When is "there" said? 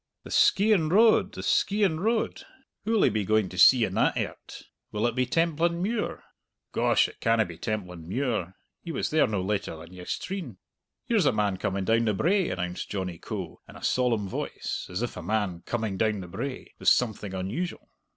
9.11-9.27